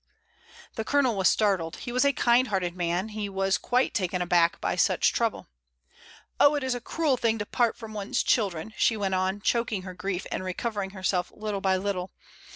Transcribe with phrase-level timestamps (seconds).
[0.77, 4.59] The Colonel was startled; he was a kind hearted man, he was quite taken aback
[4.59, 5.47] by such trouble.
[6.39, 9.41] "Oh, it is a cruel thing to part from one's chil dren," she went on,
[9.41, 12.09] choking her grief and recover ing herself little by little.